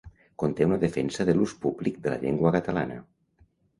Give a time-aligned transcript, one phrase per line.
[0.43, 2.99] Conté una defensa de l'ús públic de la llengua catalana.